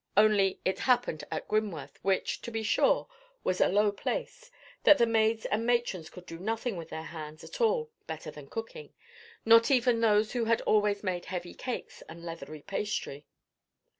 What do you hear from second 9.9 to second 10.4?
those